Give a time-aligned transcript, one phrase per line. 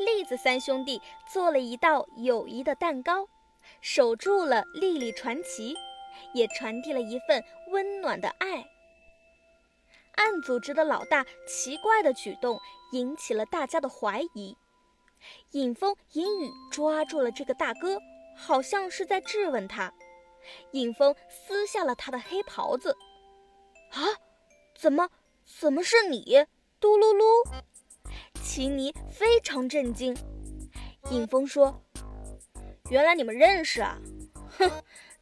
[0.00, 1.00] 栗子三兄弟
[1.30, 3.28] 做了一道友谊的蛋糕，
[3.82, 5.76] 守住了莉莉传奇，
[6.32, 8.64] 也传递了一份温暖的爱。
[10.14, 12.58] 暗组织的老大奇怪的举动
[12.92, 14.56] 引起了大家的怀疑。
[15.50, 18.00] 尹峰、尹宇抓住了这个大哥，
[18.34, 19.92] 好像是在质问他。
[20.72, 22.96] 尹峰撕下了他的黑袍子。
[23.90, 24.00] 啊，
[24.74, 25.10] 怎么，
[25.44, 26.46] 怎么是你？
[26.80, 27.46] 嘟噜噜！
[28.50, 30.12] 奇尼非常震惊。
[31.12, 31.80] 尹峰说
[32.90, 33.96] ：“原来你们认识啊！
[34.58, 34.68] 哼，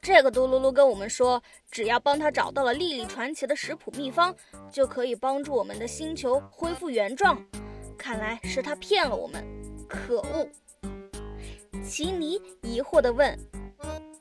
[0.01, 4.35] 这个嘟噜噜跟我们说，只要帮他找到了莉莉传奇的食谱秘方，
[4.73, 7.39] 就可以帮助我们的星球恢复原状。
[7.99, 9.45] 看来是他骗了我们。”
[9.87, 10.49] 可恶！
[11.85, 13.39] 奇尼疑惑地问：“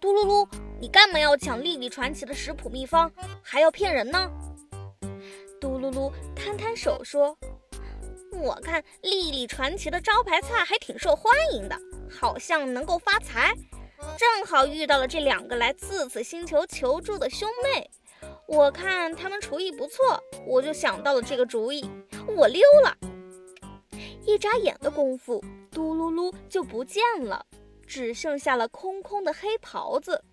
[0.02, 0.46] 嘟噜噜，
[0.82, 3.10] 你干嘛要抢莉莉传奇的食谱秘方，
[3.42, 4.30] 还要骗人呢？”
[5.62, 7.38] 嘟噜噜摊摊手说
[8.32, 11.78] ：“我看莉莉传奇的招牌菜还挺受欢迎的，
[12.10, 13.54] 好像能够发财。
[14.18, 17.90] 正好遇到了这两个来自此星球求助的兄妹，
[18.48, 21.90] 我看他们厨艺不错，我就想到了这个主意。
[22.28, 22.96] 我溜了。”
[24.26, 27.46] 一眨眼的功夫，嘟噜噜就不见了，
[27.88, 30.24] 只剩下了空空的黑袍子。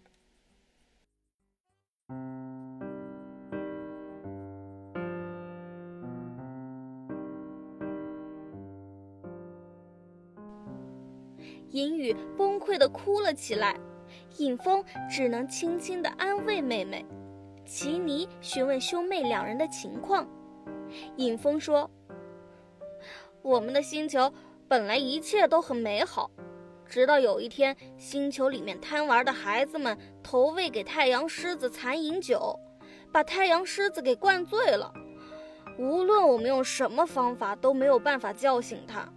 [11.74, 13.76] 银雨崩溃的哭了起来，
[14.38, 17.04] 尹峰只能轻轻的安慰妹妹。
[17.66, 20.24] 奇尼询问兄妹两人的情况，
[21.16, 21.90] 尹峰说。
[23.42, 24.32] 我们的星球
[24.68, 26.30] 本来一切都很美好，
[26.86, 32.56] 直到有一天，星球里面贪玩的孩子们投喂给太阳狮子残饮酒，
[33.10, 34.94] 把太阳狮子给灌醉了。
[35.76, 39.12] 无论我们用什么方法，都没有办法叫醒它。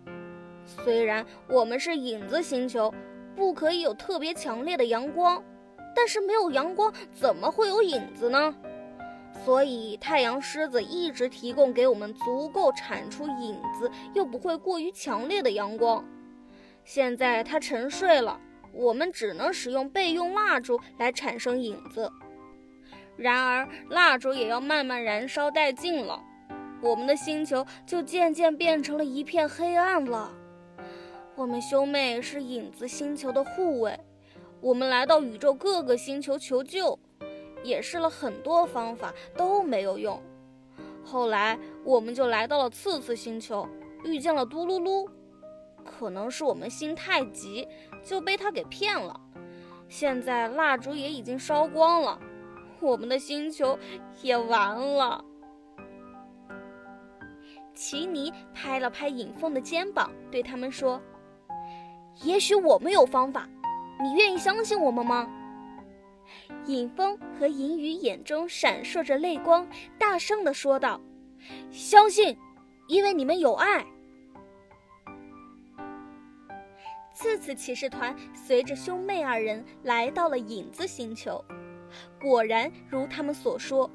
[0.68, 2.94] 虽然我们是影子星球，
[3.36, 5.42] 不可以有特别强烈的阳光，
[5.96, 8.54] 但是没有阳光，怎么会有影子呢？
[9.46, 16.04] 所以，太阳狮子一直提供给我们足够产出影子又不会过于强烈的阳光。
[16.84, 18.40] 现在它沉睡了，
[18.74, 22.12] 我们只能使用备用蜡烛来产生影子。
[23.16, 26.20] 然而，蜡烛也要慢慢燃烧殆尽了，
[26.82, 30.32] 我们的星球就渐渐变成了一片黑暗了。
[31.38, 34.00] 我们兄妹是影子星球的护卫，
[34.60, 36.98] 我们来到宇宙各个星球求救。
[37.64, 40.22] 也试了很多方法都没有用，
[41.04, 43.68] 后来我们就来到了次次星球，
[44.06, 45.10] 遇见了嘟噜噜。
[45.84, 47.68] 可能是我们心太急，
[48.04, 49.20] 就被他给骗了。
[49.90, 52.20] 现在蜡烛也已经烧光了，
[52.80, 53.78] 我们的星球
[54.22, 55.24] 也完了。
[57.74, 61.02] 奇尼拍了拍影凤的肩膀，对他们说
[62.24, 63.48] ：“也许我们有方法，
[64.02, 65.28] 你愿意相信我们吗？”
[66.66, 69.68] 尹峰和尹宇眼中闪烁着泪光，
[69.98, 71.00] 大声地说道
[71.72, 72.38] ：“相信，
[72.88, 73.86] 因为你们有爱。”
[77.14, 81.44] 次次骑士团随着兄妹二人来到了影子星球，
[82.20, 83.90] 果然如他们所说，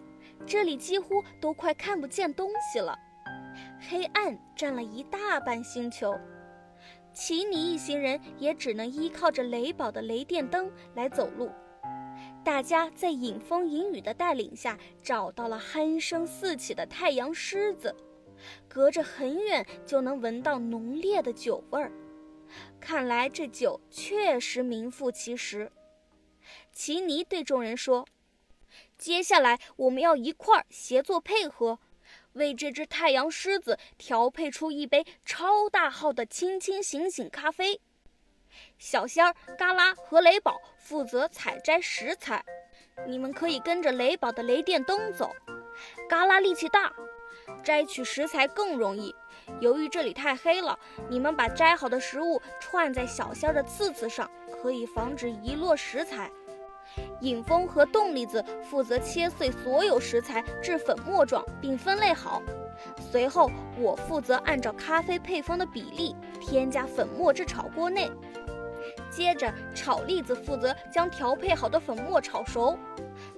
[0.46, 2.98] 这里几乎都快看不见东西了，
[3.88, 6.18] 黑暗占了一大半星球。
[7.12, 11.50] 奇尼一行人也只能依靠着雷宝的雷电灯来走路。
[12.44, 17.94] 大家在引风引雨的带领下，找到了鼾声四起的太阳狮子，
[18.68, 21.92] 隔着很远就能闻到浓烈的酒味儿。
[22.80, 25.70] 看来这酒确实名副其实。
[26.72, 28.06] 奇尼对众人说
[28.98, 31.78] ：“接下来我们要一块儿协作配合，
[32.34, 37.80] 为这只太阳狮子调配出一杯超大号的清清醒醒咖啡。”
[38.78, 42.44] 小仙儿、嘎啦和雷宝负责采摘食材，
[43.06, 45.32] 你们可以跟着雷宝的雷电灯走。
[46.08, 46.92] 嘎啦力气大，
[47.64, 49.14] 摘取食材更容易。
[49.60, 50.78] 由于这里太黑了，
[51.08, 54.30] 你们把摘好的食物串在小仙儿的刺刺上，
[54.62, 56.30] 可以防止遗落食材。
[57.22, 62.42] 引风和动力子负责切碎所有食材至粉末状，并分类好。
[63.10, 63.48] 随后，
[63.78, 68.10] 我负责按照咖啡配方的比例添加粉末至炒锅内。
[69.08, 72.76] 接着，炒栗子负责将调配好的粉末炒熟。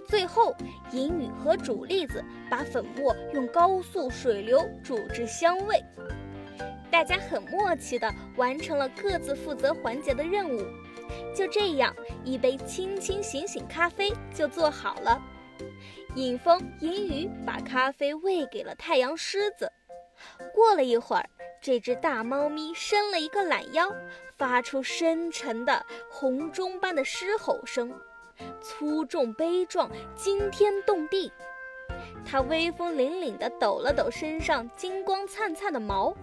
[0.08, 0.54] 最后，
[0.92, 5.82] 银雨和煮栗子把粉末用高速水流煮至香味。
[6.94, 10.64] 大家很默契地完成了各自负责环节的任务。
[11.34, 11.92] 就这样，
[12.22, 15.20] 一杯清清醒醒咖啡就做好了。
[16.14, 19.72] 尹风、银宇把咖啡喂给了太阳狮子。
[20.54, 21.28] 过了一会儿，
[21.60, 23.92] 这只大猫咪伸了一个懒腰，
[24.36, 27.92] 发出深沉的洪钟般的狮吼声，
[28.62, 31.32] 粗重悲壮，惊天动地。
[32.24, 36.16] 它威风凛凛地抖了抖身上金光灿灿的毛，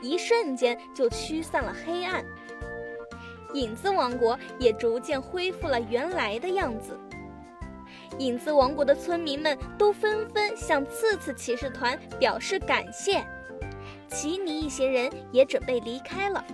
[0.00, 2.24] 一瞬间就驱散了黑暗。
[3.54, 6.98] 影子王国也逐渐恢复了原来的样子。
[8.18, 13.24] 影子王国的村民们都纷纷向刺刺骑士团表示感谢，
[14.08, 16.44] 奇尼一行人也准备离开了。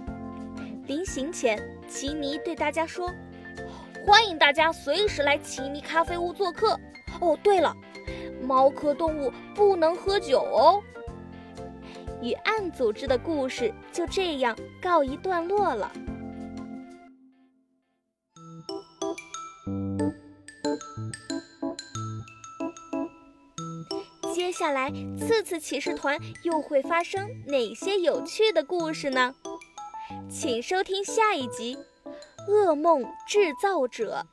[0.86, 3.10] 临行前，奇尼对大家说
[4.04, 6.78] ：“欢迎大家随时来奇尼咖啡屋做客。
[7.20, 7.74] 哦，对了，
[8.42, 10.82] 猫科动物不能喝酒哦。”
[12.22, 15.92] 与暗组织的故事就这样告一段落了。
[24.32, 29.34] 接下来，次次骑士团又会发生哪些有趣的故事呢？
[30.30, 31.76] 请收听下一集
[32.50, 34.24] 《噩梦制造者》。